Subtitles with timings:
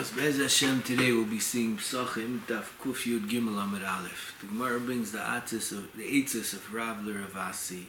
[0.00, 4.34] As Bez Hashem today we'll be seeing Psachim Daf Kuf Yud Gimel Amid Aleph.
[4.40, 7.84] The Gemara brings the Atzis of the Eitzis of Rav Ravasi.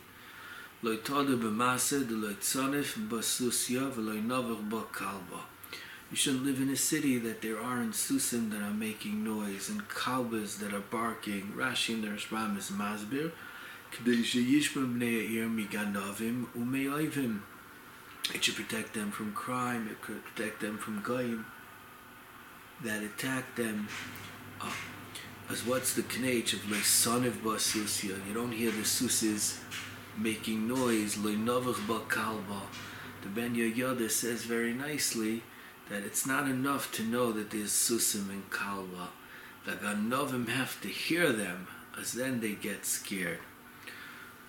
[0.81, 5.39] Lo todu b'masa de lo tzonif b'susya v'lo novach b'kalba.
[6.09, 9.87] You shouldn't live in a city that there aren't susim that are making noise and
[9.87, 11.53] kalbas that are barking.
[11.55, 13.31] Rashi and the Rashbam is masbir.
[13.93, 17.39] K'dei sheyishma b'nei ha'ir miganovim u'me'oivim.
[18.35, 19.87] It should protect them from crime.
[19.89, 21.45] It could protect them from goyim
[22.83, 23.87] that attack them.
[24.59, 24.71] Uh,
[25.49, 28.25] as what's the knach of leisoniv basusya?
[28.27, 29.59] You don't hear the suses
[30.17, 31.15] making noise.
[31.15, 32.61] Leinovach kalba.
[33.21, 35.43] The Ben Yoda says very nicely
[35.89, 39.09] that it's not enough to know that there's susim and kalba.
[39.65, 41.67] The ganovim have to hear them,
[41.99, 43.39] as then they get scared.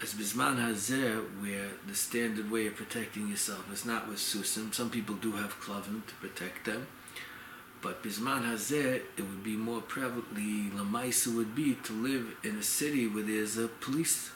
[0.01, 4.89] As Bisman Hazer, where the standard way of protecting yourself is not with susim, some
[4.89, 6.87] people do have klavim to protect them.
[7.83, 12.63] But Bisman Hazeh, it would be more prevalently, Lamaisa would be to live in a
[12.63, 14.31] city where there's a police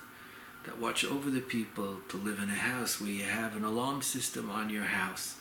[0.64, 4.02] that watch over the people, to live in a house where you have an alarm
[4.02, 5.36] system on your house.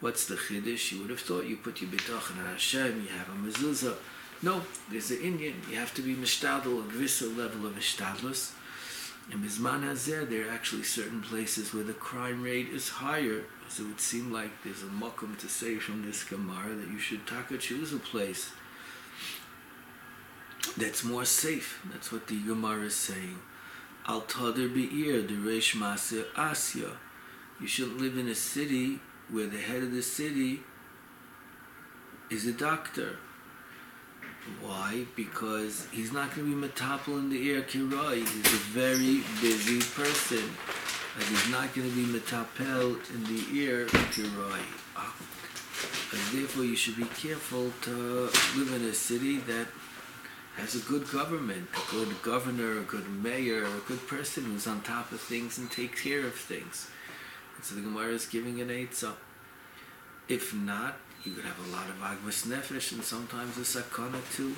[0.00, 0.92] What's the chiddush?
[0.92, 3.96] You would have thought you put your bitachon on Hashem, you have a mezuzah.
[4.42, 5.54] No, there's an Indian.
[5.70, 8.52] You have to be mishtadl, a gvisa level of mishtadlus.
[9.32, 13.44] In Bisman Hazeh, there are actually certain places where the crime rate is higher.
[13.68, 16.98] So it would seem like there's a makom to say from this Gemara that you
[16.98, 18.52] should taka choose a place
[20.76, 21.80] that's more safe.
[21.90, 23.38] That's what the Gemara is saying.
[24.06, 26.92] Al tader be'ir, the reish masir asya.
[27.60, 30.60] You shouldn't live in a city where the head of the city
[32.30, 33.18] is a doctor.
[34.60, 35.06] Why?
[35.16, 38.16] Because he's not going to be metapel in the air kirai.
[38.16, 40.44] He's a very busy person.
[41.16, 44.60] And he's not going to be metapel in the ear kirai.
[44.96, 45.14] Ah.
[46.12, 47.90] And therefore you should be careful to
[48.56, 49.66] live in a city that
[50.56, 54.82] has a good government, a good governor, a good mayor, a good person who's on
[54.82, 56.88] top of things and takes care of things.
[57.56, 59.14] And so the Gemara is giving an eitzah.
[60.28, 64.54] If not, you could have a lot of agmas nefesh and sometimes a sakana too.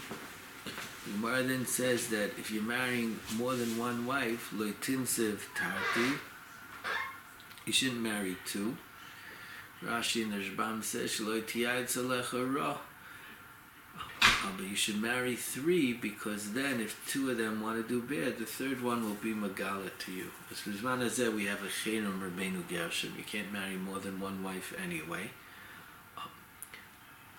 [0.65, 6.19] The Gemara then says that if you're marrying more than one wife, loitinsiv tarti,
[7.65, 8.77] you shouldn't marry two.
[9.85, 12.79] Rashi and the Rashbam says loitiyad ra.
[14.23, 18.03] Uh, but you should marry three because then if two of them want to do
[18.03, 20.27] bad, the third one will be Magala to you.
[20.51, 23.15] As Rizman Azeh, we have a Chenom Rabbeinu Gershom.
[23.17, 25.31] You can't marry more than one wife anyway.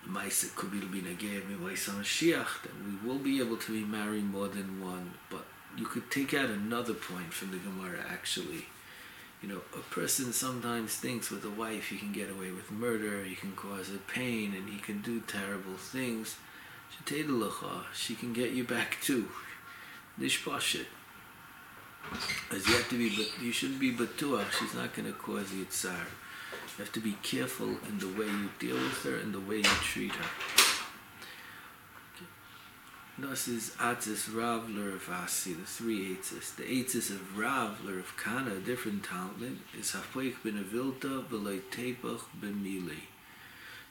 [0.08, 5.12] Maisa Nagev Mashiach, then we will be able to be married more than one.
[5.30, 5.46] But
[5.78, 8.66] you could take out another point from the Gemara actually.
[9.42, 13.24] You know, a person sometimes thinks with a wife he can get away with murder,
[13.24, 16.38] he can cause her pain, and he can do terrible things.
[17.94, 19.30] She can get you back too.
[20.20, 20.86] Nishpashit.
[22.52, 24.52] As you have to be, but you shouldn't be batuach.
[24.58, 26.08] She's not going to cause you tsar.
[26.78, 29.58] You have to be careful in the way you deal with her and the way
[29.58, 30.30] you treat her.
[33.18, 36.56] This is Atzis Rav Lervasi, the three Eitzis.
[36.56, 42.22] The Eitzis of Rav Lerv Kana, a different Talmud, is Hapoik ben Avilta v'loy Tepach
[42.40, 43.08] ben Mili.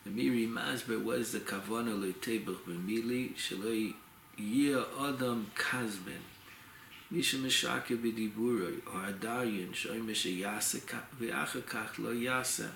[0.04, 3.94] The Miri Masber was the Kavana loy Tepach ben Mili, shaloi
[4.38, 6.35] Yir Adam Kazben.
[7.11, 10.81] Misha Meshake b'diburoi, or Adaryan, shoy Misha Yasa
[11.21, 12.69] v'achakach lo Yasa.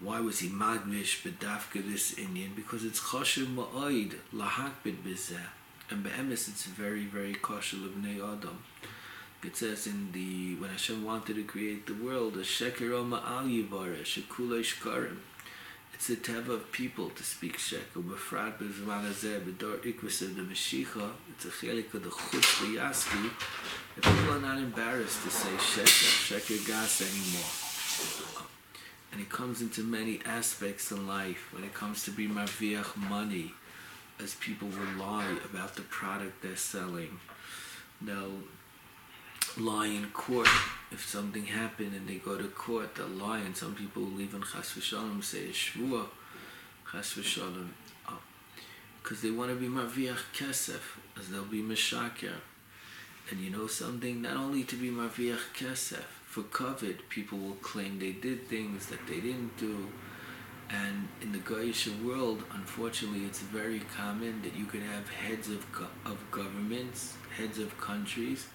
[0.00, 2.52] Why was he magnish bedafka this Indian?
[2.54, 5.38] Because it's choshev ma'oid lahakbid bizeh.
[5.90, 8.58] And be'emes it's very, very kosher l'bnei adam.
[9.42, 14.02] It says in the, when Hashem wanted to create the world, a sheker ma'al yivare,
[14.02, 15.16] shekulei shkarim.
[15.94, 18.02] It's the teva of people to speak sheker.
[18.02, 23.30] Befrat b'zman hazeh, b'dor ikvis of the Mashiach, it's a chelik of the chutz b'yaski.
[23.94, 28.48] That people are not embarrassed to say sheker, sheker gas anymore
[29.14, 33.54] and it comes into many aspects in life when it comes to be marviach money
[34.20, 37.20] as people will lie about the product they're selling
[38.02, 38.42] they'll
[39.58, 40.48] lie in court.
[40.90, 44.42] If something happened and they go to court they'll lie and some people will even
[44.42, 46.06] chas v'shalom say shvua
[46.90, 47.68] chas v'shalom.
[48.08, 48.18] Oh.
[49.02, 52.36] Because they want to be marviach kesef as they'll be meshaker.
[53.30, 54.22] And you know something?
[54.22, 59.06] Not only to be marviach kesef for COVID, people will claim they did things that
[59.06, 59.88] they didn't do.
[60.70, 65.70] And in the Goyish world, unfortunately, it's very common that you could have heads of,
[65.72, 68.46] go- of governments, heads of countries,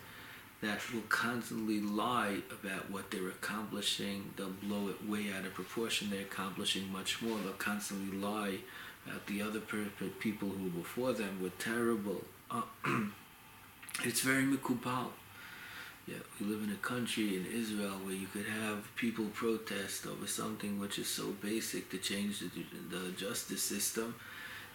[0.61, 4.33] that will constantly lie about what they're accomplishing.
[4.35, 6.09] They'll blow it way out of proportion.
[6.09, 7.37] They're accomplishing much more.
[7.39, 8.57] They'll constantly lie
[9.05, 9.61] about the other
[10.19, 12.23] people who were before them were terrible.
[12.51, 12.63] Uh,
[14.03, 15.07] it's very mikubal.
[16.07, 20.25] Yeah, we live in a country in Israel where you could have people protest over
[20.25, 22.49] something which is so basic to change the,
[22.89, 24.15] the justice system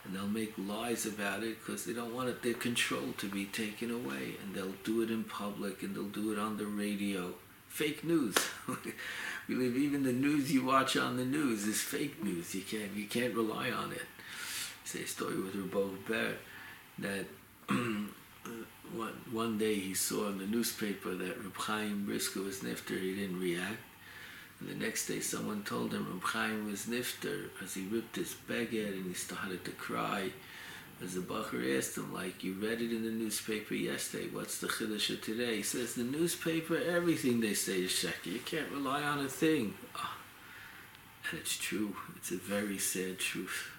[0.05, 3.47] and they'll make lies about it because they don't want it, their control to be
[3.47, 4.37] taken away.
[4.43, 7.35] And they'll do it in public and they'll do it on the radio.
[7.69, 8.37] Fake news.
[9.47, 12.55] We live even the news you watch on the news is fake news.
[12.55, 14.07] You can't you can't rely on it.
[14.85, 16.35] Say a story with Rabbi Ber
[17.01, 17.27] that
[17.69, 22.99] one one day he saw in the newspaper that Reb Chaim Brisker was nifter.
[22.99, 23.81] He didn't react
[24.61, 28.35] and the next day someone told him Reb Chaim was nifter as he ripped his
[28.49, 30.31] baguette and he started to cry.
[31.03, 34.69] As the Bacher asked him, like, you read it in the newspaper yesterday, what's the
[34.69, 35.57] Chiddush today?
[35.57, 38.27] He says, the newspaper, everything they say is sheker.
[38.33, 39.75] You can't rely on a thing.
[39.97, 40.15] Oh.
[41.31, 41.97] And it's true.
[42.17, 43.71] It's a very sad truth.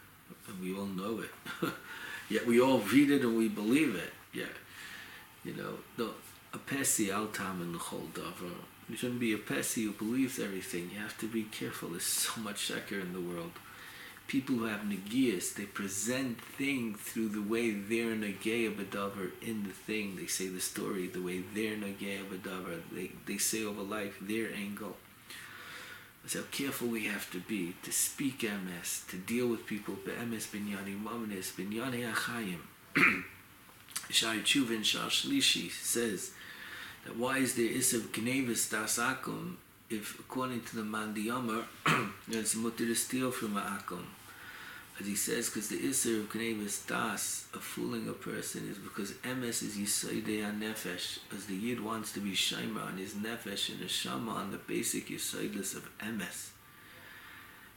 [0.48, 1.69] And we all know it.
[2.30, 4.12] Yet we all read it and we believe it.
[4.33, 4.54] Yeah.
[5.45, 6.10] You know, the,
[6.54, 8.51] a pesi al tam in the whole davar
[8.89, 10.91] you shouldn't be a pessi who believes everything.
[10.93, 11.89] You have to be careful.
[11.89, 13.51] There's so much sheker in the world.
[14.27, 19.69] People who have negias, they present things through the way they're negeya b'davar in the
[19.69, 20.15] thing.
[20.15, 22.81] They say the story the way they're negeya b'davar.
[22.91, 24.97] They, they say over life their angle.
[26.23, 30.47] That's how careful we have to be to speak MS, to deal with people be'emes
[30.47, 32.61] binyani mamanis, binyani achayim.
[34.09, 36.31] Shai Chuvin Shar Shlishi says,
[37.05, 39.55] that why is there Isav Gnevis Das Akum
[39.89, 41.63] if according to the Mandiyamar
[42.29, 44.03] it's mutter to steal from a Akum.
[44.99, 49.13] As he says, because the Isser of Gnevis Das, of fooling a person, is because
[49.25, 53.81] MS is Yisoidei nefesh as the Yid wants to be Shaima on his Nefesh and
[53.81, 56.51] a Shama on the basic Yisoidless of MS.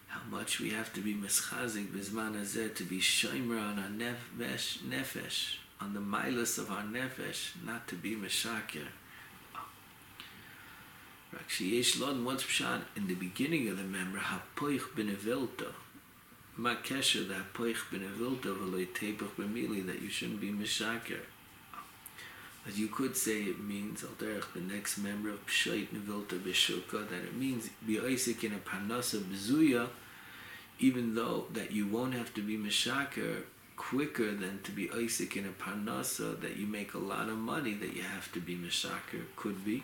[0.07, 4.79] How much we have to be Meschazik Bizman Azeh to be Shaima on our Nefesh,
[4.79, 8.15] nefesh on the Milas of our Nefesh, not to be
[11.33, 15.73] Rak sheyesh once pshat in the beginning of the member hapoich benevilta.
[16.59, 21.21] ma'kesha that hapoich benevilta v'loy tepach b'mili that you shouldn't be mishaker.
[22.67, 27.09] As you could say it means al derech the next member of pshait nevilta b'shuka
[27.09, 29.89] that it means b'oisik in a panasa b'zuya
[30.79, 33.45] even though that you won't have to be mishaker
[33.77, 37.75] quicker than to be Isaac in a panasa that you make a lot of money
[37.75, 39.83] that you have to be mishaker could be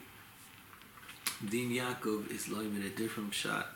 [1.42, 3.66] Din Yaakov is loim in a different shot.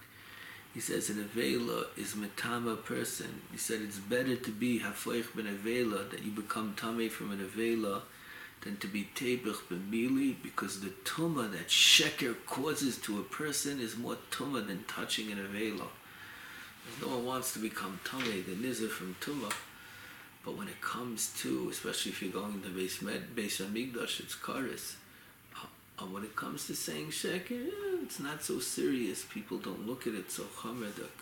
[0.73, 3.43] He says an Avela is Matama person.
[3.51, 7.41] He said it's better to be Hafoich ben Avela, that you become Tame from an
[7.41, 8.03] Avela,
[8.61, 13.81] than to be Tebech ben Mili, because the Tuma that Sheker causes to a person
[13.81, 15.89] is more Tuma than touching an Avela.
[17.03, 19.53] No one wants to become Tame, the Nizar from Tuma.
[20.45, 22.99] But when it comes to, especially if you're going to base
[23.35, 24.95] base Amigdash, it's Karis
[25.99, 27.71] uh, when it comes to saying sheker,
[28.03, 29.25] it's not so serious.
[29.25, 31.17] People don't look at it so chamedak.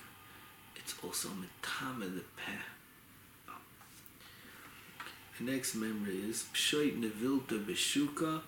[0.75, 3.53] It's also metame the peh.
[5.39, 8.41] The next memory is pshoit nevilta beshuka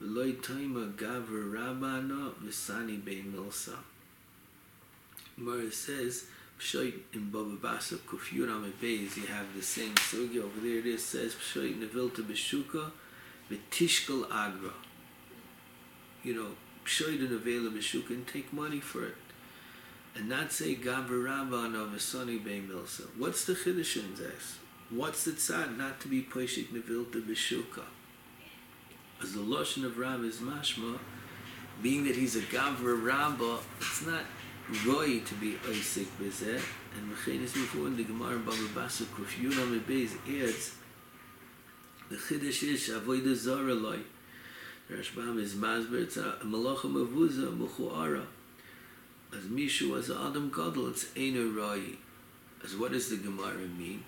[0.00, 3.76] v'loy toima gavra rabana v'sani be milsa.
[5.36, 6.24] Mara says
[6.58, 8.48] pshoit in Baba Basa kufyur
[8.80, 10.78] beis you have the same sugi over there.
[10.78, 12.90] It is says pshoit nevilta beshuka
[13.50, 14.72] v'tishkal agra
[16.22, 16.50] you know,
[16.84, 17.74] pshoid and avail of
[18.10, 19.16] and take money for it.
[20.14, 23.06] And not say Gavarabban of a sunny bay milsa.
[23.16, 24.58] What's the chiddush in this?
[24.90, 27.84] What's the tzad not to be poishik nevilta b'shuka?
[29.22, 30.98] As the lashon of Ram is mashma,
[31.82, 34.24] being that he's a gavra rabba, it's not
[34.86, 36.60] roy to be oisik b'zeh.
[36.94, 39.40] And mechenis before in the Gemara Baba Basa Kuf
[39.86, 40.74] Beis adds
[42.10, 44.00] the chiddush is avodah zara loy.
[44.92, 48.26] Rashbam is mazber, it's a malocha mavuza mechuara.
[49.32, 51.96] As mishu as adam gadol, it's eino rai.
[52.62, 54.04] As what does the Gemara mean?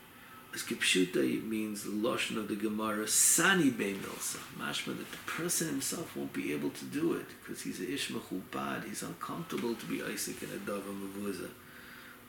[0.55, 4.39] As kipshuta, it means the loshen of the Gemara, sani be milsa.
[4.59, 8.11] Mashma, that the person himself won't be able to do it, because he's a ish
[8.11, 11.49] mechubad, he's uncomfortable to be Isaac in a dava mavuza.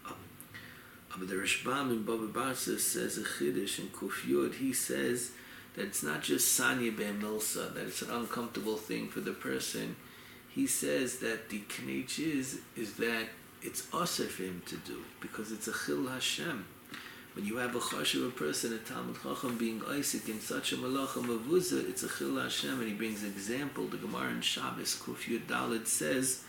[0.07, 0.15] Um,
[1.19, 5.31] but the Rashbam in Baba Barsa says a chiddish in Kufyud, he says, he says,
[5.75, 9.95] that it's not just Sanya Ben Milsa, that it's an uncomfortable thing for the person.
[10.49, 13.27] He says that the Knech is, is that
[13.61, 16.65] it's usher for him to do, because it's a Chil Hashem.
[17.35, 20.77] when you have a chashuv a person, a Talmud Chacham being Isaac in such a
[20.77, 23.87] malacha mavuza, it's a chil Hashem, and he brings an example.
[23.87, 26.43] The Gemara in Shabbos Kuf Yud says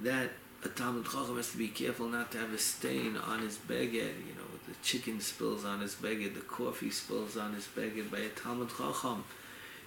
[0.00, 0.30] that
[0.64, 3.92] a Talmud Chacham has to be careful not to have a stain on his beged.
[3.92, 8.18] You know, the chicken spills on his beged, the coffee spills on his beged by
[8.18, 9.24] a Talmud Chacham.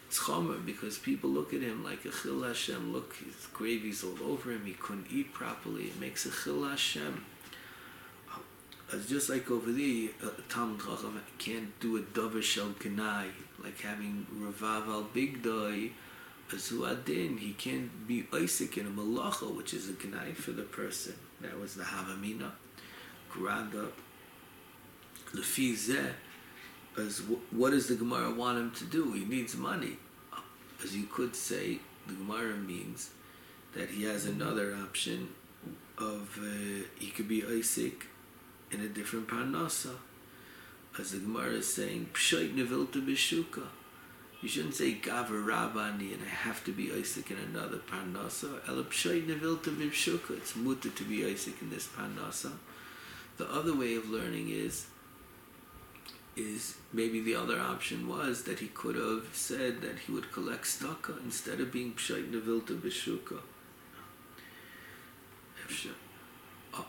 [0.07, 2.91] It's chomer because people look at him like a chil Hashem.
[2.91, 4.65] Look, his gravy's all over him.
[4.65, 5.83] He couldn't eat properly.
[5.83, 7.25] It makes a chil Hashem.
[8.33, 8.39] Uh,
[8.91, 13.27] it's just like over there, a Talmud Chacham can't do a davar shel kanai,
[13.63, 15.91] like having Ravav al Bigdoi,
[16.49, 17.37] Azu Adin.
[17.37, 21.13] He can't be Isaac in a malacha, which is a kanai for the person.
[21.41, 22.51] That was the Havamina.
[23.29, 23.89] Grada.
[25.33, 26.13] Lefi zeh,
[26.97, 27.21] as
[27.51, 29.13] what does the Gemara want him to do?
[29.13, 29.97] He needs money.
[30.83, 33.11] As you could say, the Gemara means
[33.75, 35.29] that he has another option
[35.97, 38.07] of uh, he could be Isaac
[38.71, 39.95] in a different parnasa.
[40.97, 43.63] As the Gemara is saying, Pshoit nevilta b'shuka.
[44.41, 48.67] You shouldn't say Gavar Rabani and I have to be Isaac in another parnasa.
[48.67, 50.37] Ela Pshoit nevilta b'shuka.
[50.37, 52.51] It's mutter to be Isaac in this parnasa.
[53.37, 54.87] The other way of learning is
[56.35, 60.63] is maybe the other option was that he could have said that he would collect
[60.63, 63.39] staka instead of being pshait nevilta b'shuka.
[66.73, 66.85] Oh.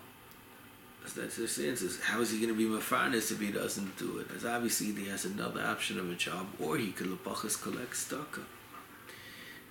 [1.16, 4.18] That's the sense is how is he going to be mafarnis if he doesn't do
[4.18, 4.28] it?
[4.34, 8.44] As obviously he has another option of a job, or he could lapachas collect staka.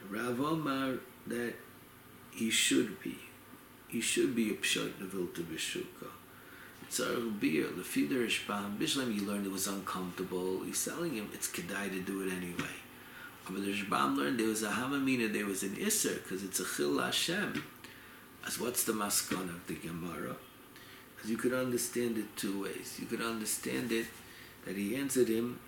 [0.09, 0.95] Rav Omar
[1.27, 1.53] that
[2.31, 3.17] he should be,
[3.87, 6.07] he should be a pshait nevilta b'shuka.
[6.89, 10.63] Tzarech beer, the Rishbam, Bishlam you learned it was uncomfortable.
[10.63, 12.75] He's selling him, it's kedai to do it anyway.
[13.45, 16.65] But the Rishbam learned there was a hamamina, there was an isser, because it's a
[16.65, 17.63] chil Hashem.
[18.45, 20.35] As what's the maskon of the Gemara?
[21.23, 22.97] As you could understand it two ways.
[22.99, 24.07] You could understand it
[24.65, 25.59] that he answered him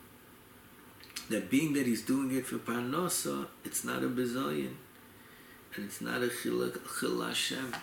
[1.30, 4.74] that being that he's doing it for parnosa, it's not a bezoyin,
[5.76, 7.74] and it's not a chil Hashem.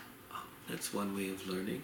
[0.69, 1.83] That's one way of learning.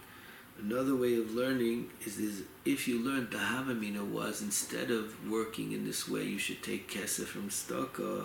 [0.59, 5.73] Another way of learning is, is if you learned the Havamina was instead of working
[5.73, 8.25] in this way, you should take Kesef from Staka,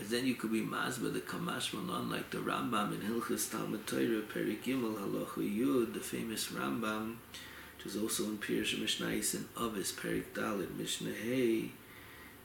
[0.00, 3.86] as then you could be Mazba the Kamash Malan like the Rambam in Hilchas Talmud
[3.86, 7.16] Torah, Perik Gimel, Halacha Yud, the famous Rambam,
[7.76, 11.12] which is also in Pirush Mishnais and Avis, Perik Dalit, Mishnah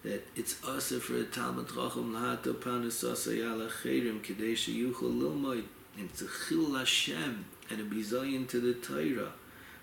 [0.04, 5.64] that it's also for a Talmud Chacham Lahata Panis Asa Yala Cherim Kadesh Yuchel Lilmoid,
[5.98, 9.32] and it's a Chil Hashem, and a bizayin to the Torah,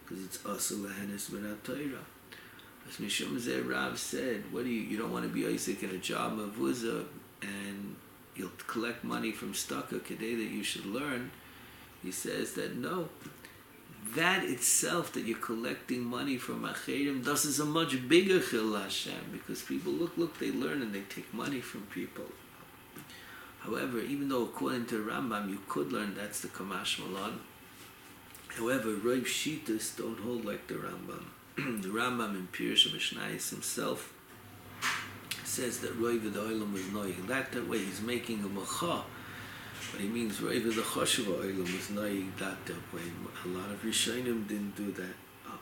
[0.05, 2.05] because it's also lahenis minat Torah.
[2.89, 5.91] As Mishum Zeh Rav said, what do you, you don't want to be Isaac in
[5.91, 7.05] a job of Uzzah,
[7.43, 7.97] and
[8.35, 11.31] you'll collect money from Staka Kadeh that you should learn.
[12.03, 13.09] He says that no,
[14.15, 19.31] that itself that you're collecting money from Acherim, thus is a much bigger Chil Hashem,
[19.33, 22.27] because people look, look, they learn and they take money from people.
[23.61, 27.41] However, even though according to Rambam you could learn that's the Kamash Malon,
[28.59, 31.27] However, Rav Shitas don't hold like the Rambam.
[31.57, 34.13] the Rambam in Pirush Mishnais himself
[35.45, 37.25] says that Rav the Oilam was noying.
[37.29, 39.05] That, that way he's making a macha,
[39.93, 43.03] but he means Rav the Choshev Oilam was noying that that way.
[43.45, 45.15] A lot of Rishonim didn't do that.
[45.47, 45.61] Oh.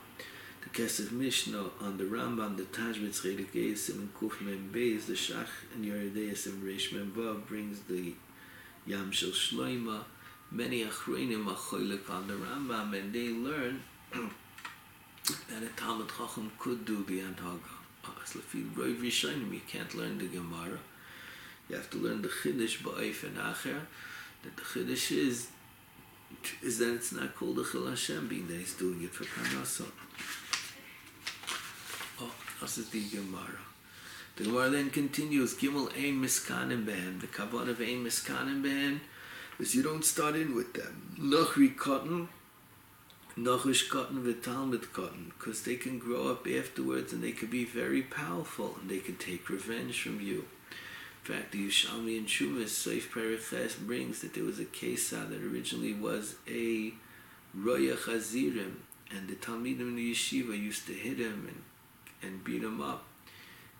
[0.62, 5.12] The Kesef Mishnah on the Rambam, the Tajbet Tzchedik Eisim and Kuf Mem Beis, the
[5.12, 8.15] Shach and Yeredeis and Reish Mem brings the
[8.87, 10.05] Yam Shel Shloima,
[10.56, 13.82] many achreinim achoilik on the Rambam, and they learn
[14.12, 17.75] that a Talmud Chacham could do the Anhaga.
[18.22, 20.78] As lefi Roiv Rishonim, you can't learn the Gemara.
[21.68, 23.80] You have to learn the Chiddush ba'if and acher.
[24.42, 25.48] That the Chiddush is
[26.62, 29.86] is that it's not called a Chil Hashem, being that he's doing it for Parnasa.
[32.20, 33.60] Oh, this is the Gemara.
[34.36, 39.00] The Gemara then continues, Gimel Ein Miskanim Ben, the Kavan of Ein Miskanim Ben,
[39.58, 41.16] is you don't start in with them.
[41.18, 42.28] Nochri cotton,
[43.38, 47.64] Nochish cotton with Talmud cotton, because they can grow up afterwards and they can be
[47.64, 50.46] very powerful and they can take revenge from you.
[51.25, 55.42] In fact, the Yushalmi and Shumas, Seif Periches brings that there was a Kesa that
[55.42, 56.94] originally was a
[57.52, 58.76] Roya Chazirim,
[59.10, 63.04] and the Talmidim in the yeshiva used to hit him and, and beat him up.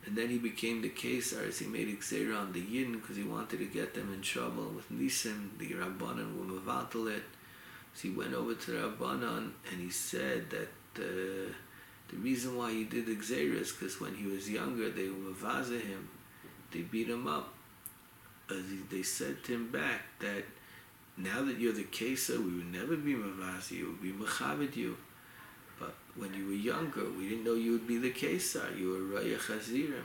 [0.07, 3.25] And then he became the Kesar as he made Xera on the Yin because he
[3.25, 7.21] wanted to get them in trouble with Nisim, the Rabbanan were Mavatal
[7.93, 10.69] So he went over to Rabbanan and he said that
[11.03, 11.51] uh,
[12.09, 15.81] the reason why he did Xera is because when he was younger they were Mavaza
[15.81, 16.09] him,
[16.73, 17.53] they beat him up.
[18.49, 20.45] As he, they said to him back that
[21.17, 24.97] now that you're the Kesar, we would never be Mavazi, we would be Mechavid you.
[26.17, 28.79] When you were younger, we didn't know you would be the Kesar.
[28.79, 30.03] You were Raya Chazirim.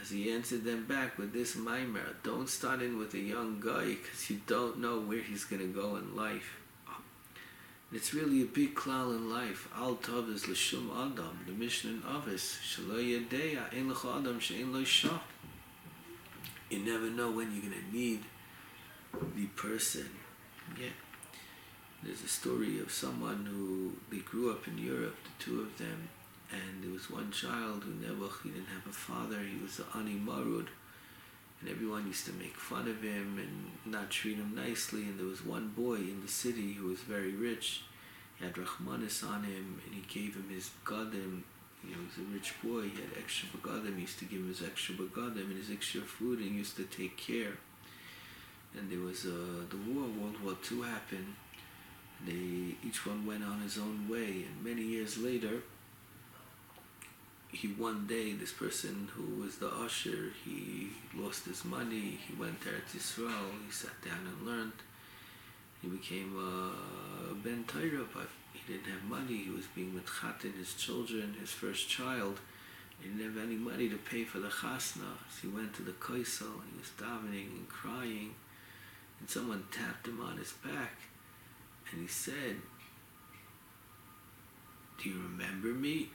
[0.00, 3.94] As he answered them back with this mimer, don't start in with a young guy
[3.94, 6.58] because you don't know where he's going to go in life.
[7.90, 9.66] It's really a big klal in life.
[9.74, 12.58] Al tov is l'shum adam, the mission in Avis.
[12.62, 15.20] Shalo yadeya, ein l'cha adam, she'en lo shah.
[16.68, 18.20] You never know when you're going to need
[19.34, 20.10] the person.
[20.78, 20.90] Yeah.
[22.02, 26.08] There's a story of someone who, they grew up in Europe, the two of them,
[26.50, 29.86] and there was one child who never, he didn't have a father, he was an
[29.94, 30.68] ani marud,
[31.60, 35.02] and everyone used to make fun of him and not treat him nicely.
[35.02, 37.82] And there was one boy in the city who was very rich.
[38.38, 41.42] He had Rahmanis on him, and he gave him his begadim.
[41.82, 42.82] You know, he was a rich boy.
[42.82, 43.96] He had extra begadim.
[43.96, 46.76] He used to give him his extra begadim and his extra food, and he used
[46.76, 47.58] to take care.
[48.78, 51.34] And there was uh, the war, World War II happened.
[52.26, 55.62] They each one went on his own way, and many years later,
[57.50, 62.60] he one day this person who was the usher he lost his money he went
[62.60, 64.72] there to Israel he sat down and learned.
[65.80, 69.44] He became a ben Torah but he didn't have money.
[69.44, 72.38] He was being mitchatin his children his first child.
[73.00, 75.16] He didn't have any money to pay for the chasna.
[75.30, 78.34] So he went to the kaisel and he was davening and crying
[79.20, 80.96] and someone tapped him on his back
[81.92, 82.56] and he said
[85.02, 86.10] do you remember me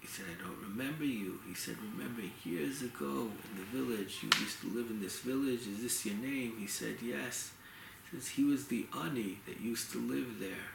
[0.00, 1.40] he said, I don't remember you.
[1.46, 5.66] He said, remember years ago in the village, you used to live in this village.
[5.66, 6.54] Is this your name?
[6.58, 7.52] He said, yes.
[8.10, 10.70] He says, he was the ani that used to live there.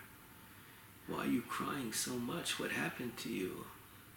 [1.08, 2.60] Why are you crying so much?
[2.60, 3.66] What happened to you?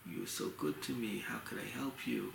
[0.09, 1.25] You were so good to me.
[1.27, 2.33] How could I help you?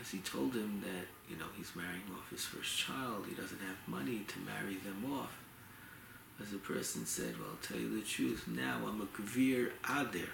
[0.00, 3.26] As he told him that, you know, he's marrying off his first child.
[3.28, 5.43] He doesn't have money to marry them off.
[6.42, 8.46] As the person said, well, I'll tell you the truth.
[8.48, 10.28] Now I'm a Kavir Adir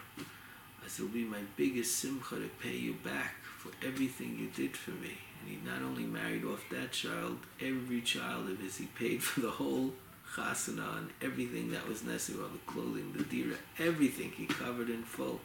[0.84, 4.92] as it'll be my biggest simcha to pay you back for everything you did for
[4.92, 5.18] me.
[5.40, 9.40] And he not only married off that child, every child of his, he paid for
[9.40, 9.92] the whole
[10.34, 15.02] chasana and everything that was necessary, all the clothing, the dira, everything he covered in
[15.02, 15.40] full.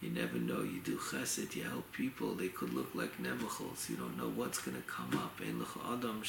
[0.00, 3.96] You never know, you do chesed, you help people, they could look like nebuchals, you
[3.96, 5.40] don't know what's going to come up.
[5.42, 6.22] Adam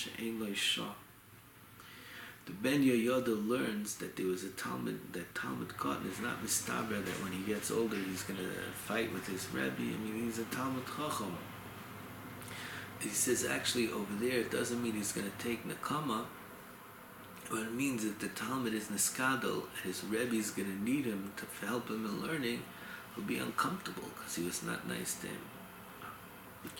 [2.46, 7.04] the Ben Yoda learns that there was a Talmud, that Talmud Cotton is not mistaber,
[7.04, 9.76] that when he gets older he's going to fight with his Rebbe.
[9.78, 11.38] I mean, he's a Talmud Chacham.
[13.00, 16.26] He says, actually, over there, it doesn't mean he's going to take Nakama,
[17.50, 21.06] but it means that the Talmud is Niskadol, and his Rebbe is going to need
[21.06, 22.64] him to help him in learning,
[23.16, 26.72] he'll be uncomfortable because he was not nice to him.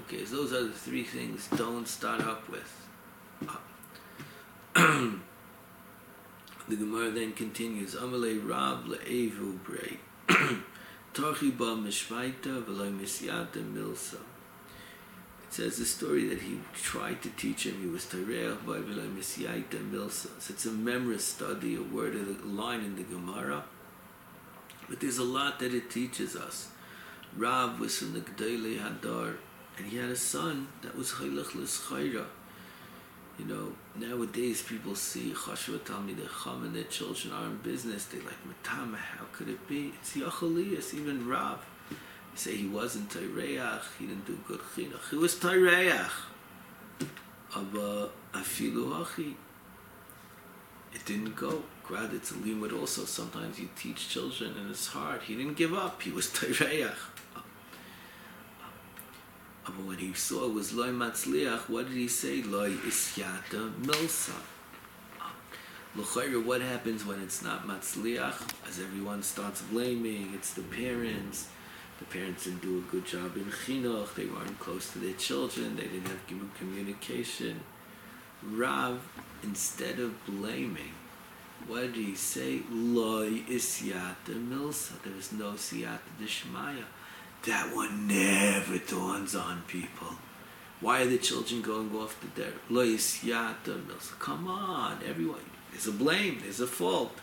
[0.00, 2.88] Okay, so those are the three things don't start up with.
[3.48, 3.56] Uh,
[4.78, 9.98] the Gemara then continues, Amalei Rav le'evu brei.
[11.14, 14.20] Torchi ba mishvaita v'loi misyata milsa.
[15.42, 19.12] It says the story that he tried to teach him, he was Tereach by v'loi
[19.16, 20.28] misyata milsa.
[20.38, 23.64] So it's a memory study, a word, a line in the Gemara.
[24.88, 26.68] But there's a lot that it teaches us.
[27.36, 29.38] Rav was from the Gdele Hadar,
[29.76, 32.26] and he had a son that was Chaylach L'Schaira.
[33.38, 38.06] You know, nowadays people see Chashva Talmidei Chacham and their children are in business.
[38.06, 39.92] They like, Matama, how could it be?
[40.00, 41.64] It's Yachalias, even Rav.
[41.90, 41.96] They
[42.34, 45.10] say he wasn't Taireach, he didn't do good chinuch.
[45.10, 46.10] He was Taireach.
[47.54, 49.34] Aber afilu hachi.
[50.92, 51.62] It didn't go.
[51.84, 53.04] Grad, it's a limud also.
[53.04, 55.22] Sometimes you teach children and it's hard.
[55.22, 56.02] He didn't give up.
[56.02, 56.96] He was Taireach.
[59.76, 62.42] But when he saw was loy matzliach, what did he say?
[62.42, 64.32] Loy isyata milsa.
[65.94, 68.66] L'chayra, what happens when it's not matzliach?
[68.66, 71.48] As everyone starts blaming, it's the parents.
[71.98, 74.14] The parents didn't do a good job in chinuch.
[74.14, 75.76] They weren't close to their children.
[75.76, 77.60] They didn't have good communication.
[78.42, 79.00] Rav,
[79.42, 80.94] instead of blaming,
[81.66, 82.62] what did he say?
[82.70, 85.02] Loy isyata milsa.
[85.02, 86.84] There was no siyata dishmaya.
[87.46, 90.16] That one never dawns on people.
[90.80, 92.52] Why are the children going off the derech?
[92.68, 95.40] Lo yisyata Come on, everyone.
[95.70, 96.40] There's a blame.
[96.42, 97.18] There's a fault.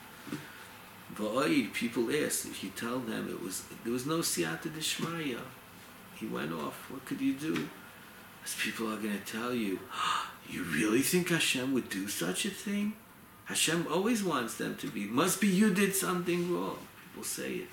[1.15, 5.39] Va'oid, oh, people ask, if you tell them it was, there was no siyata dishmaya.
[6.15, 6.89] He went off.
[6.89, 7.67] What could you do?
[8.43, 9.80] As people are going to tell you,
[10.49, 12.93] you really think Hashem would do such a thing?
[13.45, 15.06] Hashem always wants them to be.
[15.06, 16.80] Must be you did something wrong.
[17.12, 17.67] People say it.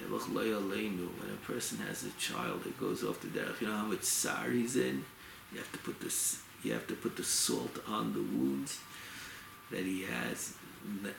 [0.00, 4.02] When a person has a child that goes off to death, you know how much
[4.02, 5.04] sar he's in.
[5.52, 6.40] You have to put this.
[6.62, 8.78] You have to put the salt on the wounds
[9.70, 10.54] that he has.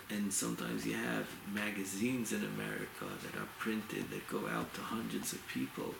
[0.09, 5.33] and sometimes you have magazines in America that are printed that go out to hundreds
[5.33, 5.95] of people.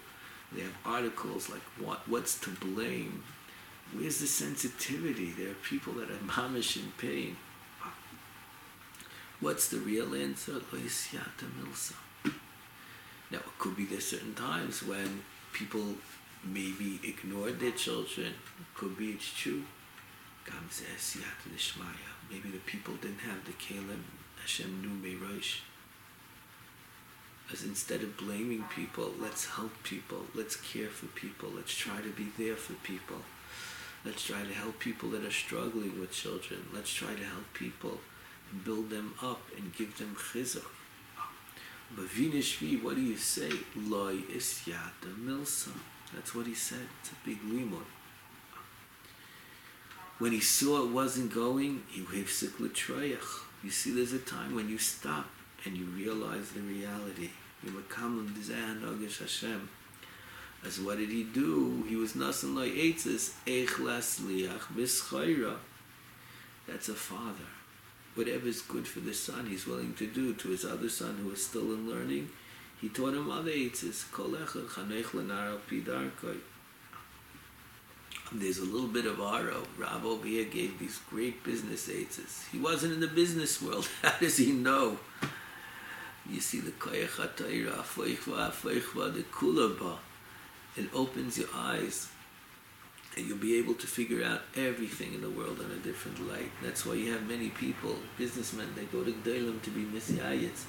[0.51, 3.23] They have articles like what what's to blame.
[3.93, 5.31] Where's the sensitivity?
[5.31, 7.37] There are people that are mamish in pain.
[9.39, 10.61] What's the real answer?
[13.31, 15.21] Now it could be there's certain times when
[15.53, 15.95] people
[16.43, 18.27] maybe ignored their children.
[18.27, 19.63] It could be it's true.
[22.29, 24.03] Maybe the people didn't have the Kalim
[24.39, 25.59] Hashem knew Meirosh.
[27.51, 32.09] As instead of blaming people, let's help people, let's care for people, let's try to
[32.09, 33.17] be there for people.
[34.03, 36.67] Let's try to help people that are struggling with children.
[36.71, 37.99] Let's try to help people
[38.51, 40.69] and build them up and give them chizuk.
[41.95, 43.51] But Vinishvi, what do you say?
[43.75, 45.71] Loi isyata milsa.
[46.13, 46.87] That's what he said.
[47.01, 47.85] It's a big limon.
[50.19, 53.43] When he saw it wasn't going, he hifsik l'troyach.
[53.63, 55.27] You see, there's a time when you stop
[55.65, 57.29] and you realize the reality.
[59.19, 59.69] Hashem.
[60.65, 61.83] As what did he do?
[61.87, 65.57] He was nasan loy eitzes eich lasliach b'schayra.
[66.67, 67.54] That's a father.
[68.15, 71.31] Whatever is good for the son, he's willing to do to his other son who
[71.31, 72.29] is still in learning.
[72.81, 74.09] He taught him other eitzes.
[74.11, 75.59] Kol echad chanech l'nar al
[78.31, 79.65] there's a little bit of aro.
[80.03, 82.45] Over here gave these great business aids.
[82.51, 83.87] He wasn't in the business world.
[84.01, 84.97] How does he know?
[86.29, 89.97] You see the koyach hatayra, foichva, foichva, the kulaba.
[90.75, 92.09] It opens your eyes.
[93.17, 96.51] You'll be able to figure out everything in the world in a different light.
[96.61, 100.65] That's why you have many people, businessmen, they go to Gdalim to be Messiahs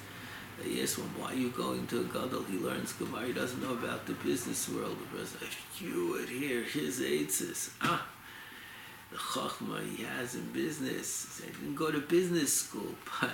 [0.63, 2.43] they ask him, why are you going to a gadol?
[2.43, 3.27] He learns Gemara.
[3.27, 4.97] He doesn't know about the business world.
[4.99, 8.07] The person, if you would hear his aitzes, ah,
[9.11, 11.41] the chachma he has in business.
[11.45, 13.31] He didn't go to business school, but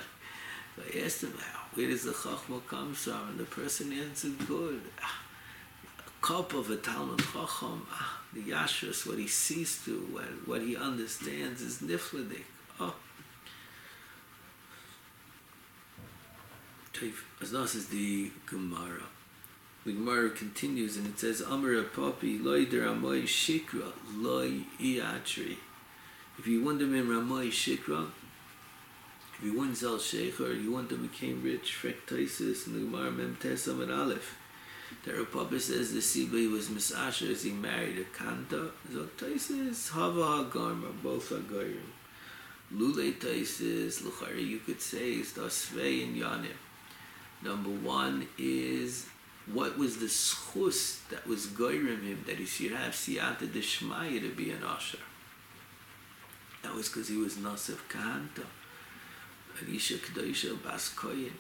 [0.77, 1.33] I asked him,
[1.73, 3.29] where does the chachma come from?
[3.29, 4.81] And the person answered, good.
[5.01, 5.22] Ah,
[6.23, 10.75] cup of a Talmud chacham, ah, the yashras, what he sees to, what, what he
[10.75, 12.45] understands is nifladik.
[12.79, 12.95] Oh,
[17.41, 19.03] as this is the Gemara.
[19.85, 25.57] The Gemara continues and it says, Amar Papi, loy der amoy shikra, loy iatri.
[26.39, 28.07] If you want them in Shikra,
[29.37, 33.11] if you want Zal Sheikh, you want them became rich, Frek Taisis, and the Gemara
[33.11, 34.37] Mem Tesam and Aleph.
[35.03, 38.71] The Rapapa says the Sibai was Misasha as he married a Kanta.
[38.91, 41.91] Zal Taisis, Hava HaGarma, both Hagarim.
[42.73, 46.55] Lule Taisis, Luchari, you could say, is Dasvei and Yanim.
[47.43, 49.07] Number one is
[49.51, 54.29] what was the schus that was goyrim him that he should have siyata deshmaya to
[54.29, 54.99] be an usher.
[56.61, 58.45] That was because he was Nasif Kahanta.
[59.61, 61.33] Arisha Kedosha Bas Koyin.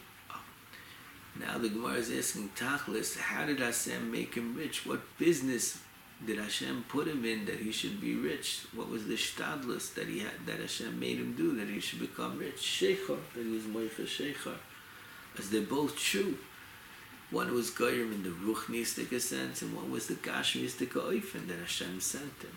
[1.39, 4.85] Now the Gemara is asking Tachlis, how did Hashem make him rich?
[4.85, 5.79] What business
[6.25, 8.65] did Hashem put him in that he should be rich?
[8.73, 11.99] What was the shtadlus that he had that Hashem made him do that he should
[11.99, 12.57] become rich?
[12.57, 14.57] Sheikhar, that he was Moicha Sheikhar
[15.37, 16.37] as they're both true.
[17.31, 21.99] One was Goyim in the Ruchnistic sense, and one was the Gashmistic Oifen that Hashem
[21.99, 22.55] sent him.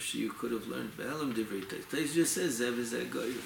[0.00, 2.14] So you could have learned Baalam Divrei Tais.
[2.14, 3.42] just says Zev is Goyim.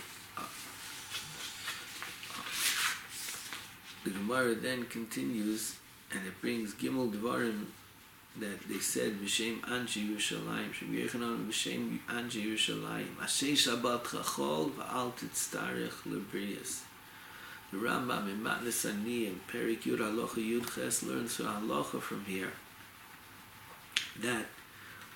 [4.04, 5.76] The Gemara then continues,
[6.10, 7.66] and it brings Gimel Dvarim
[8.40, 15.12] that they said V'Shem Anji Yerushalayim Shem Yechanan V'Shem Anji Yerushalayim Ashay Shabbat Chachol V'Al
[15.12, 16.80] Titztarech Lebrias
[17.72, 22.24] the Rambam in Matnes Ani in Perik Yud Halacha Yud Ches learns from Halacha from
[22.26, 22.52] here
[24.20, 24.46] that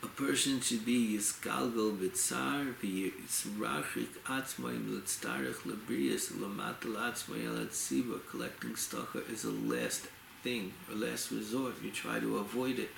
[0.03, 9.29] a person should be Yisgalgal B'tzar V'yisrachik Atzmayim L'tzarech L'briyas L'matal Atzmayim L'tziva collecting stocha
[9.31, 10.07] is a last
[10.43, 11.75] thing, a last resort.
[11.83, 12.91] You try to avoid it.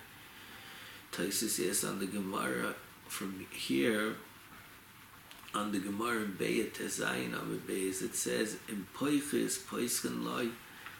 [1.12, 2.74] Taisus yes on the Gemara
[3.06, 4.16] from here
[5.54, 10.48] on the Gemara in Beit Tezayin on Beis, it says in Poichis Poiskin Loi,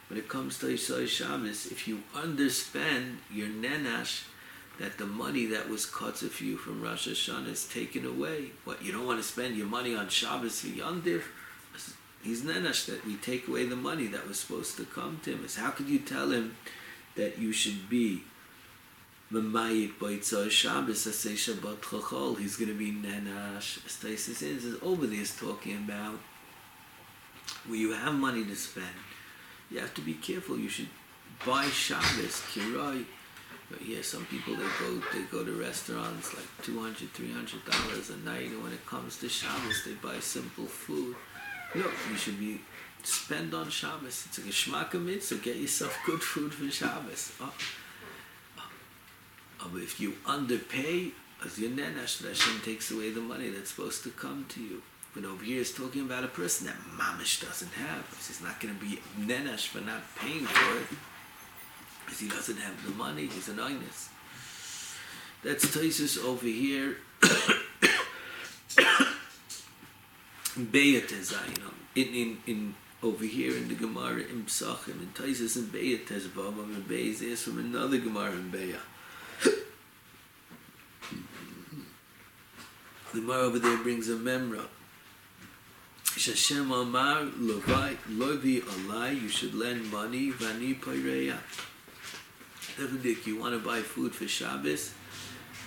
[0.09, 4.23] when it comes to Yisai Shabbos, if you underspend your nenash,
[4.79, 8.53] that the money that was cut for you from Rosh Hashanah is taken away.
[8.65, 11.23] What you don't want to spend your money on Shabbos for Yondir?
[12.23, 15.45] He's nenash that we take away the money that was supposed to come to him.
[15.45, 16.57] Is how could you tell him
[17.17, 18.23] that you should be
[19.33, 23.87] Mamayit Boitzo Shabbos say Shabbat Chachol, he's going to be Nenash.
[23.87, 26.19] Stasis in is over there is talking about
[27.67, 28.87] where you have money to spend.
[29.71, 30.59] You have to be careful.
[30.59, 30.89] You should
[31.45, 33.05] buy Shabbos, Kirai.
[33.71, 38.17] But yeah, some people they go they go to restaurants like 200 300 dollars a
[38.19, 41.15] night and when it comes to Shabbos they buy simple food.
[41.75, 42.61] No, you should be
[43.03, 44.25] spend on Shabbos.
[44.27, 45.37] It's a geschmack mitzvah.
[45.37, 47.33] Get yourself good food for Shabbos.
[47.41, 47.53] Oh.
[49.61, 51.11] Oh, but if you underpay,
[51.45, 54.83] as your nenash, Hashem takes away the money that's supposed to come to you.
[55.15, 58.07] But over here, is talking about a person that mamish doesn't have.
[58.27, 60.87] He's not going to be nenash for not paying for it.
[62.09, 63.27] Because he doesn't have the money.
[63.27, 64.09] He's an honest.
[65.45, 66.97] That's Taisus over here.
[70.57, 71.61] Beyat Zayin.
[71.95, 76.75] In, in, in over here in the Gemara in Psachim, in Taisus and Beyat Tezvavam
[76.75, 78.81] and Beyat is from another Gemara in Beyat.
[83.13, 84.65] The Gemara over there brings a memra.
[86.17, 91.37] Shashem Amar Lovi Lovi Alai, you should lend money, Vani Paireya.
[92.79, 94.93] Definitely, you want to buy food for Shabbos,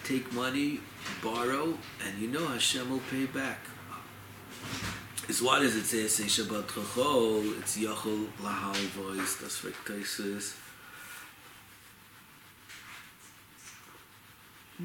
[0.05, 0.79] take money,
[1.21, 3.59] borrow, and you know Hashem will pay back.
[5.27, 6.07] Is what does it say?
[6.07, 10.55] Say Shabbat Chachol, it's Yachol Lahal voice, that's what Taisus.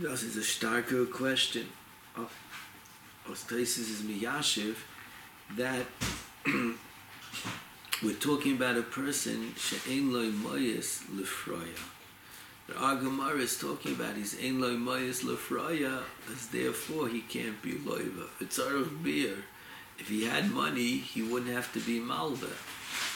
[0.02, 1.68] Das ist a starker question.
[2.16, 2.28] Oh,
[3.28, 4.74] Taisus is Miyashiv
[5.56, 5.86] that
[8.02, 11.95] we're talking about a person she'en loy moyes lefroya.
[12.66, 16.02] The Agamara is talking about his ein loy moyes lefroya,
[16.32, 18.26] as therefore he can't be loiva.
[18.40, 19.36] It's out of beer.
[19.98, 22.50] If he had money, he wouldn't have to be malva.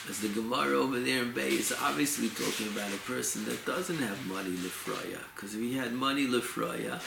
[0.09, 3.99] As the Gemara over there in Bay is obviously talking about a person that doesn't
[3.99, 5.19] have money lefroya.
[5.35, 7.01] Because if he had money lefroya,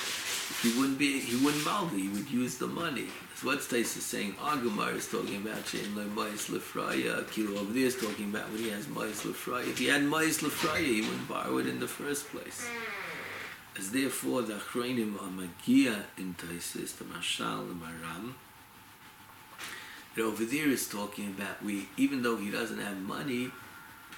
[0.62, 1.98] he wouldn't be he wouldn't malva.
[1.98, 3.08] He would use the money.
[3.30, 4.34] That's what Tais is saying.
[4.34, 7.30] Agamar is talking about shein loy moyes lefroya.
[7.32, 9.68] Kilo over there is talking about when he has moyes lefroya.
[9.68, 12.68] If he had moyes lefroya, he wouldn't borrow it in the first place.
[13.78, 18.34] As therefore the achronim are magia in Taisis, the Mashal, the Maram.
[20.16, 23.52] And over there is talking about we, even though he doesn't have money,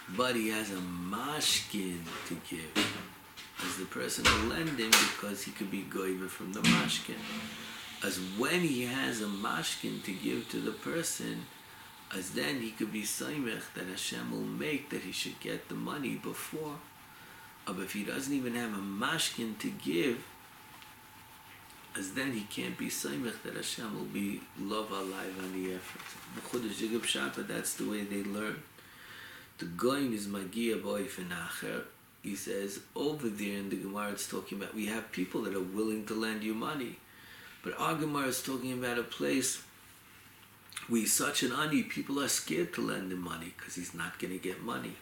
[0.09, 2.71] but he has a mashkin to give.
[3.65, 7.15] As the person will lend him because he could be goiver from the mashkin.
[8.03, 11.45] As when he has a mashkin to give to the person,
[12.15, 15.75] as then he could be saimech that Hashem will make that he should get the
[15.75, 16.75] money before.
[17.65, 20.23] But if he doesn't even have a mashkin to give,
[21.97, 27.47] as then he can't be Saimech that Hashem will be love alive on the effort.
[27.47, 28.61] That's the way they learn.
[29.57, 31.83] The going is Magia boy Acher.
[32.21, 35.61] He says over there in the Gemara it's talking about we have people that are
[35.61, 36.97] willing to lend you money.
[37.63, 39.61] But our Gemara is talking about a place
[40.89, 44.33] we such an ani, people are scared to lend him money because he's not going
[44.33, 44.95] to get money.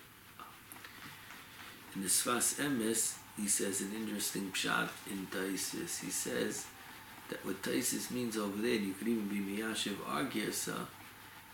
[1.96, 6.02] In the Sfas Emes, he says an interesting pshat in Taisis.
[6.02, 6.66] He says
[7.34, 10.86] that what Taisis means over there, and you could even be Miyashiv Argyasa,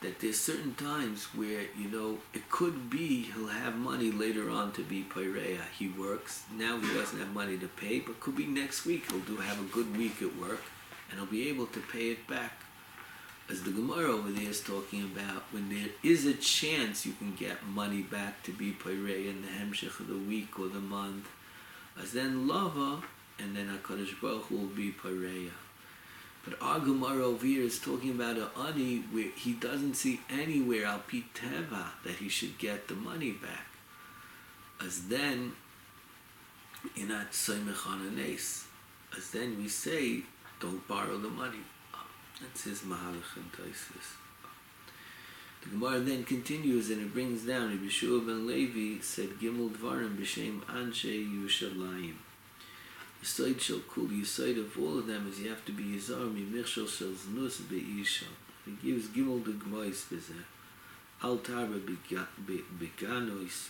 [0.02, 4.74] that there's certain times where, you know, it could be he'll have money later on
[4.74, 5.62] to be Paireya.
[5.78, 9.22] He works, now he doesn't have money to pay, but could be next week he'll
[9.22, 10.64] do have a good week at work,
[11.10, 12.62] and he'll be able to pay it back.
[13.50, 17.36] As the Gemara over there is talking about, when there is a chance you can
[17.36, 21.30] get money back to be Paireya in the Hemshech of the week or the month,
[22.02, 23.02] as then Lava,
[23.40, 25.52] and then HaKadosh Baruch will be Paireya.
[26.46, 31.88] But over here is talking about an ani where he doesn't see anywhere al teva
[32.04, 33.68] that he should get the money back.
[34.82, 35.54] As then,
[36.96, 38.66] in at Soimech
[39.18, 40.22] as then we say,
[40.60, 41.64] don't borrow the money.
[42.42, 44.16] That's his Mahalach and Taisis.
[45.62, 50.16] The Gemara then continues and it brings down Rabbi Shua ben Levi said Gimel Dvarim
[50.18, 52.14] b'shem Anshe Yushalayim.
[53.24, 56.42] Yisoid shel kul yisoid of all of them is you have to be yizar mi
[56.42, 58.28] michshel shel znus be'isha.
[58.66, 60.46] He gives gimel the gmois bezeh.
[61.22, 61.80] Al tarba
[62.80, 63.70] beganois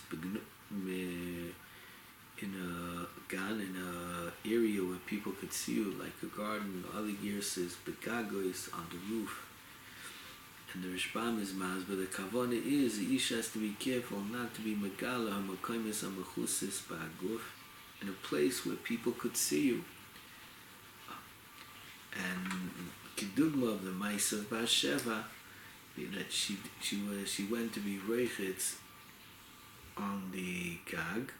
[2.42, 6.82] in a gan in a area where people could see you like a garden.
[6.82, 9.46] The other gear says begagois on the roof.
[10.72, 14.20] And the Rishbam is maz, but the kavana is the ish has to be careful
[14.20, 17.40] not to be megala hamakoimis amachusis ba'aguf
[18.02, 19.84] in a place where people could see you.
[22.14, 22.70] And
[23.16, 25.24] Kedugma of the Mice of Bathsheba,
[26.16, 28.76] that she she was she went to be reichitz
[29.96, 31.30] on the gag,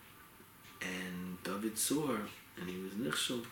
[0.82, 2.22] and David saw her,
[2.58, 3.42] and he was nichshel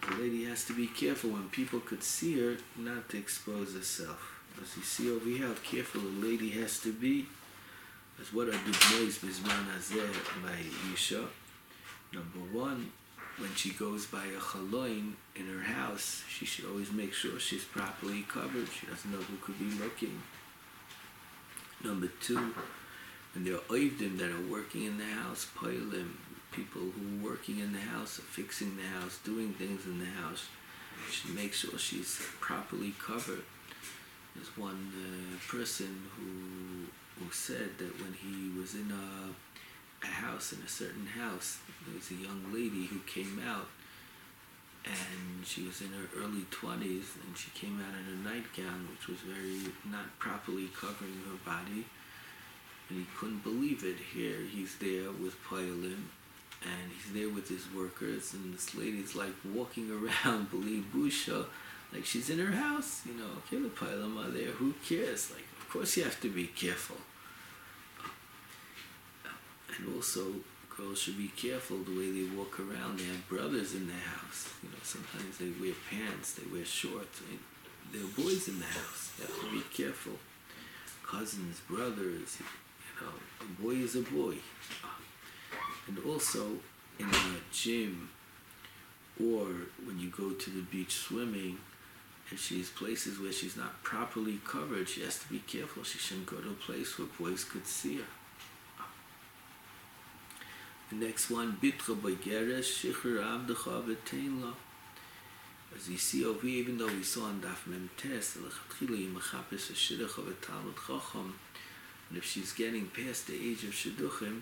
[0.00, 4.40] The lady has to be careful when people could see her, not to expose herself.
[4.60, 7.26] As you see over here, how careful a lady has to be.
[8.20, 10.56] As what are the noise bisman hazeh by
[10.88, 11.26] Yisha.
[12.12, 12.92] Number one,
[13.38, 17.64] when she goes by a chaloin in her house, she should always make sure she's
[17.64, 18.68] properly covered.
[18.68, 20.20] She doesn't know who could be looking.
[21.82, 22.54] Number two,
[23.34, 26.10] when there are oivdim that are working in the house, poilim,
[26.52, 30.48] people who are working in the house, fixing the house, doing things in the house,
[31.06, 33.44] she should make sure she's properly covered.
[34.34, 39.28] There's one uh, person who who said that when he was in a,
[40.02, 43.68] a house, in a certain house, there was a young lady who came out
[44.84, 49.08] and she was in her early 20s and she came out in a nightgown which
[49.08, 51.84] was very not properly covering her body.
[52.88, 54.38] And he couldn't believe it here.
[54.50, 56.08] He's there with Poilin
[56.62, 59.90] and he's there with his workers and this lady's like walking
[60.24, 61.46] around believe busha
[61.92, 65.30] like she's in her house you know okay the Poilin are there who cares?
[65.30, 66.96] Like of course you have to be careful
[69.78, 70.26] and also
[70.76, 72.98] girls should be careful the way they walk around.
[72.98, 74.52] They have brothers in their house.
[74.62, 77.20] You know, sometimes they wear pants, they wear shorts.
[77.28, 77.40] Mean,
[77.92, 79.12] there are boys in the house.
[79.18, 80.14] You have to be careful.
[81.06, 84.36] Cousins, brothers, you know, a boy is a boy.
[85.88, 86.46] And also
[86.98, 88.10] in the gym
[89.20, 89.46] or
[89.84, 91.58] when you go to the beach swimming,
[92.30, 95.82] if she's places where she's not properly covered, she has to be careful.
[95.82, 98.04] She shouldn't go to a place where boys could see her.
[100.90, 104.52] The next one, Bitra Boigeres, Shikhr Avdecha V'Tein
[105.76, 109.70] As you see over here, even though we saw in Daf Mem Tes, L'chatchila Yimachapis
[109.70, 111.38] HaShidduch of Talmud Chacham,
[112.08, 114.40] and if she's getting past the age of Shidduchim,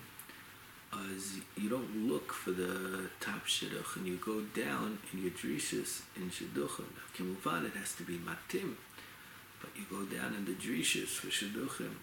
[0.91, 6.01] as you don't look for the top Shidduch, and you go down in your drishas
[6.15, 6.79] in Shidduchim.
[6.79, 8.73] Now, Kimuvan, it has to be Matim,
[9.61, 11.93] but you go down in the drishas for Shidduchim.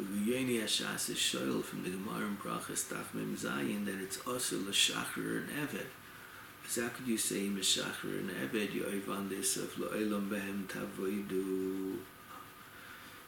[0.00, 4.56] Yeni Ashas is shoyl from the Gemara in Brachas Daf Mem Zayin that it's also
[4.56, 5.86] l'shachar and eved.
[6.66, 11.98] So how could you say m'shachar and eved yoiv on this of lo'elam behem tavoidu?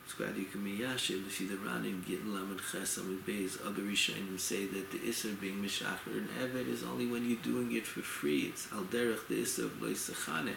[0.04, 1.24] It's glad you can be yashiv.
[1.24, 3.64] You see the Ranim Gittin Lamed Ches Amid Beis.
[3.66, 7.72] Other Rishonim say that the Isser being m'shachar and eved is only when you're doing
[7.76, 8.46] it for free.
[8.46, 10.54] It's al derech the Isser of lo'isachane.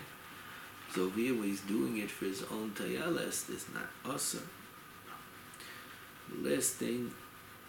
[0.93, 4.47] So here where he's doing it for his own tayalas, it's not awesome.
[6.41, 7.11] Last thing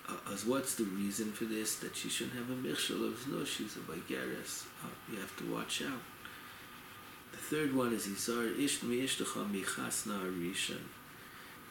[0.08, 3.44] uh, is what's the reason for this that she shouldn't have a michshel of no
[3.44, 6.02] she's a bagaris uh, you have to watch out.
[7.32, 10.84] The third one is izar ish mi ishtcha mi chasna rishon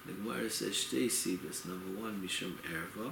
[0.05, 3.11] the Gemara says shtei sibas number one mishum erva.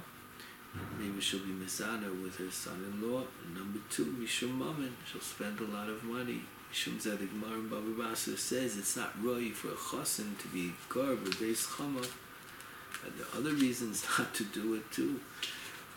[0.98, 3.22] Maybe she'll be mizana with her son-in-law.
[3.52, 6.42] Number two mishum mammon she'll spend a lot of money.
[6.72, 11.26] Mishum zed the Gemara in says it's not roi for a chosin to be garb
[11.26, 12.06] or base chama
[13.04, 15.20] And there are other reasons not to do it too.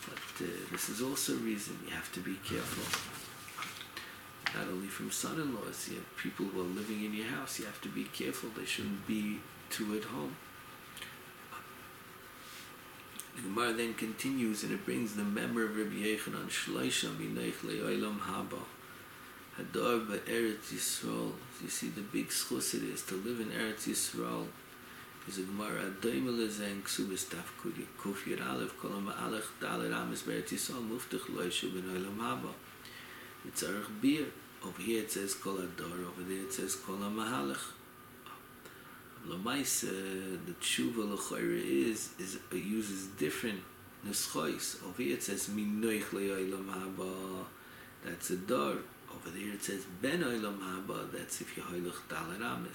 [0.06, 2.84] But uh, this is also a reason you have to be careful.
[4.58, 7.60] Not only from son-in-laws, you have people who are living in your house.
[7.60, 8.50] You have to be careful.
[8.56, 9.40] They shouldn't be
[9.70, 10.36] too at home.
[13.36, 18.18] The Gemara then continues and it brings the memory of Rabbi Yechanan Shloisha Minech Le'olam
[18.20, 18.62] Haba.
[19.60, 21.34] Hadar Eretz Yisrael.
[21.62, 24.48] You see the big schus it is to live in Eretz Yisrael.
[25.28, 29.82] is a gemara daimel is en ksuba staf kuri kuf yir alef kolom alech dal
[29.92, 32.52] ram is so yisol muftich lo yishu ben oylem haba
[33.46, 34.26] it's a rech bir
[34.64, 37.64] over here it says kol ador over there it says kol ha mahalech
[39.28, 39.82] lomais
[40.46, 43.60] the tshuva lochoyre is is it uses different
[44.08, 47.46] neschois over here it says minoich lo haba
[48.06, 48.78] that's a dor
[49.14, 52.66] over there it says ben oylem haba that's if you hoylech dal ram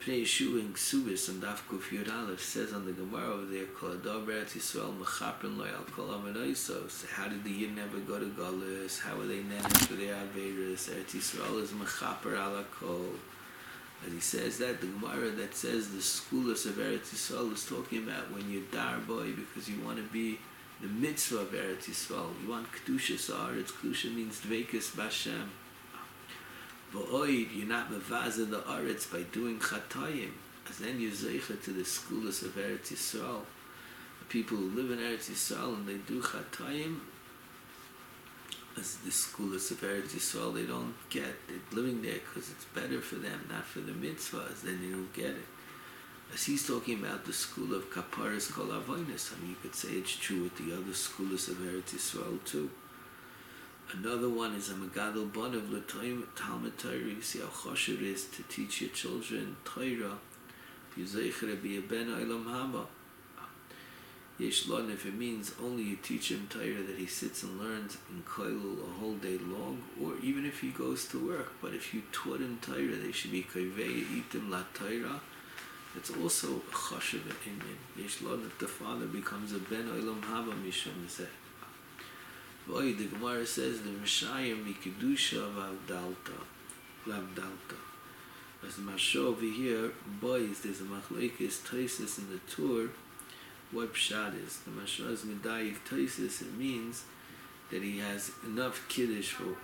[0.00, 3.66] Pnei Yehoshua in Ksubis and Daf Kuf Yud Aleph says on the Gemara over there,
[3.66, 6.90] Kol Ador Beretz Yisrael Mechapen Lo Yal Kol Amanoiso.
[6.90, 9.00] So how did the Yid never go to Golis?
[9.00, 10.88] How were they managed for their Averis?
[10.88, 13.10] Eretz Yisrael is Mechaper Ala Kol.
[14.04, 18.02] As he says that, the Gemara that says the schoolis of Eretz Yisrael is talking
[18.02, 20.38] about when you're dar boy because you want to be
[20.80, 22.30] the mitzvah of Eretz Yisrael.
[22.42, 23.58] You want Kedusha.
[23.58, 25.48] It's Kedusha means Dvekis Bashem.
[26.92, 30.30] V'oid, you're not mevaza the aretz by doing chatayim.
[30.68, 33.40] As then you're zeicha to the schools of Eretz Yisrael.
[34.20, 37.00] The people who live in Eretz Yisrael and they do chatayim,
[38.78, 41.46] as the schools of Eretz Yisrael, they don't get.
[41.48, 44.62] They're living there because it's better for them, not for the mitzvahs.
[44.62, 45.46] Then they don't get it.
[46.32, 49.90] As he's talking about the school of Kaparas Kol Avonis, I mean, you could say
[49.90, 52.70] it's true with the other schools of Eretz Yisrael too.
[53.94, 56.96] Another one is a Megadol Bon of L'Toim Talmud Torah.
[56.96, 60.16] You see how chosh it is to teach your children Torah.
[60.96, 62.86] You zeicher be a ben olam haba.
[64.38, 68.22] Yesh if it means only you teach him Torah that he sits and learns in
[68.22, 71.52] Koilul a whole day long, or even if he goes to work.
[71.60, 75.20] But if you taught him Torah, they should be Koivei Itim La Torah.
[75.94, 77.76] It's also a chashav inyan.
[78.02, 81.26] Yesh if the father becomes a ben olam haba mishum zeh.
[82.66, 86.38] Boy, the Gemara says the Mishayim mikidusha v'avdalta,
[87.06, 87.76] v'avdalta.
[88.64, 89.90] As the Masho over here,
[90.20, 92.90] boys, there's a machlekes toises in the tour
[93.72, 94.58] what pshat is.
[94.58, 96.42] The Mashal is medayik toisis.
[96.42, 97.04] It means
[97.70, 99.56] that he has enough kiddush for,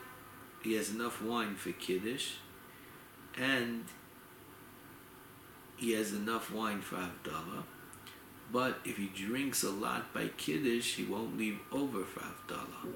[0.62, 2.32] he has enough wine for kiddush,
[3.36, 3.84] and
[5.76, 7.62] he has enough wine for Havdalah.
[8.50, 12.92] But if he drinks a lot by kiddush, he won't leave over for Havdalah.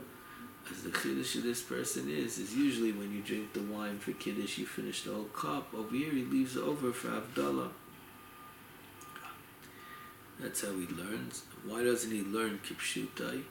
[0.71, 4.13] As the kiddush of this person is, is usually when you drink the wine for
[4.13, 5.75] kiddush, you finish the whole cup.
[5.75, 7.69] Over here, he leaves over for Havdalah.
[10.41, 11.43] That's how he learns.
[11.67, 13.43] Why doesn't he learn Kipshutai?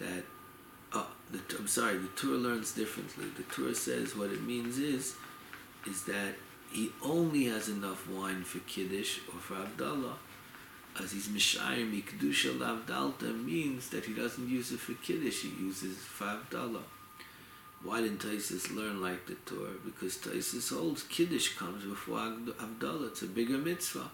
[0.00, 0.24] That,
[0.92, 3.26] uh, the, I'm sorry, the Torah learns differently.
[3.36, 5.14] The Torah says what it means is,
[5.86, 6.34] is that
[6.72, 10.14] he only has enough wine for Kiddush or for Havdalah.
[11.02, 15.96] As he's Mishayim Mikdusha Lavdalta means that he doesn't use it for Kiddush, he uses
[15.98, 16.82] for Havdalah.
[17.82, 19.72] Why didn't Taisus learn like the Torah?
[19.84, 23.08] Because Taisus holds Kiddush comes before Havdalah.
[23.08, 24.10] It's a bigger mitzvah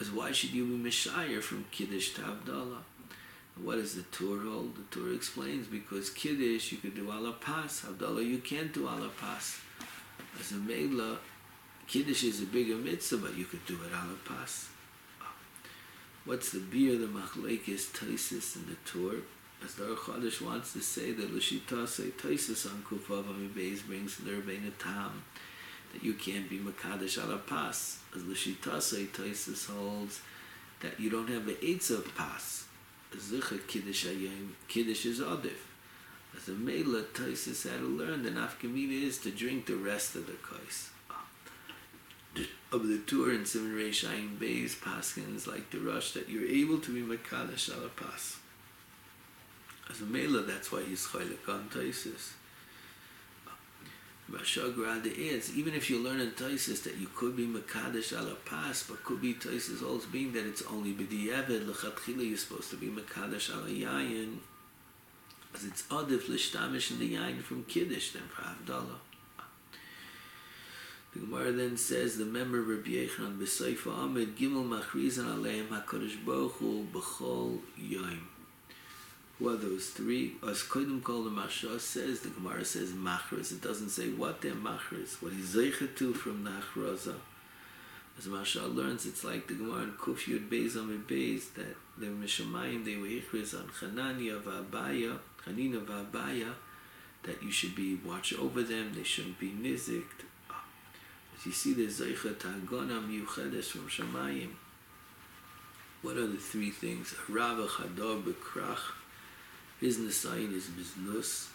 [0.00, 2.82] as why should you be Messiah from Kiddush to Havdalah?
[3.62, 4.76] What does the Torah hold?
[4.76, 9.08] The Torah explains because Kiddush you could do ala pas, Havdalah you can't do ala
[9.18, 9.58] pas.
[10.38, 11.18] As a Mela,
[11.86, 14.68] Kiddush is a bigger mitzvah, but you could do it ala pas.
[16.26, 19.22] What's the beer, the machlekes, taisis in the Torah?
[19.64, 24.32] As the Chodesh wants to say that Lashita say taisis on Kufav Beis brings the
[24.32, 25.22] Rebbeinu Tam
[25.92, 28.00] that you can't be Makadish ala pas.
[28.12, 30.20] As Lishitase Taisis holds
[30.80, 32.64] that you don't have the eights of pas.
[33.14, 35.62] Zicha Kiddush Ayim, Kiddush is Adif.
[36.36, 40.26] As a Mela, Taisis had to learn the Nafkamina is to drink the rest of
[40.26, 40.90] the kais.
[42.72, 46.78] Of the tour in Simon Reish Ayin Beis, Paskins like the rush that you're able
[46.80, 48.36] to be Makadish ala pas.
[49.88, 52.32] As a Mela, that's why he's Chaylik on Taisis.
[54.30, 58.84] Rashagra is, even if you learn in Taisis that you could be Makadish ala pas,
[58.88, 62.88] but could be Taisis also being that it's only B'di'evet, L'chatchila you're supposed to be
[62.88, 64.38] Makadish ala Yayin,
[65.54, 69.05] as it's Adif L'shtamish in the Yayin from Kiddush than for.
[71.16, 76.52] The Gemara then says, the member Rabbi Yechon B'Seifa Ahmed Gimel Machrizan Aleim HaKadosh Baruch
[76.52, 78.18] Hu B'chol Yaim.
[79.38, 80.34] Who are those three?
[80.46, 83.50] As Kodim Kol the Mashah says, the Gemara says Machras.
[83.50, 87.14] It doesn't say what they're Machras, what he's Zeichet to from the Achraza.
[88.18, 92.08] As Mashah learns, it's like the Gemara in Kuf Yud Beis Amid Beis, that the
[92.08, 96.52] Mishamayim, they were Ichris on Chanania V'Abaya, Chanina V'Abaya,
[97.22, 100.25] that you should be watch over them, they shouldn't be nizikt.
[101.52, 104.50] See, there's Zeichet Hagona Miyuchedes from Shamayim.
[106.02, 107.14] What are the three things?
[107.28, 108.78] Rava Chador Bekrach,
[109.80, 111.48] his Nisayin is Biznus.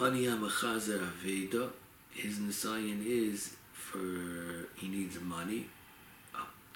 [0.00, 1.70] Ani HaMachazer Aveda.
[2.10, 5.66] His Nisayin is for, he needs money.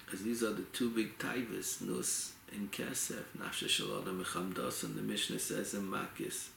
[0.05, 3.23] Because these are the two big taivas, Nus and Kesef.
[3.37, 6.49] Nafsha Shalada Mechamdas, and the Mishnah says in Makis.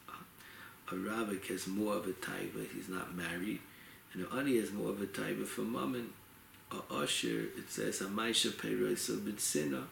[0.93, 3.61] A Ravik has more of a taiva, he's not married.
[4.13, 6.13] And Ani has more of a taiva for Mammon.
[6.71, 9.85] A Usher, it says, a Maisha Peiroisa Bitsina.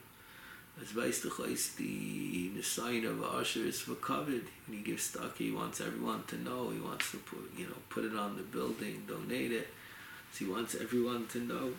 [0.79, 4.45] As heißt the, sign of Asher is for covered.
[4.67, 6.69] When he gives stock, he wants everyone to know.
[6.69, 9.69] He wants to put, you know, put it on the building, donate it.
[10.33, 11.73] So he wants everyone to know.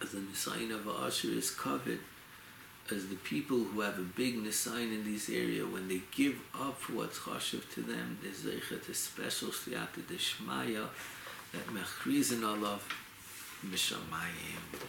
[0.00, 2.00] As the sign of Asher is covered,
[2.90, 6.80] as the people who have a big nisayin in this area, when they give up
[6.90, 10.88] what's chashev to them, they zeichet a special shiat of the Shemaya,
[11.52, 12.78] that mechriz in Allah,
[13.64, 14.80] mishamayim.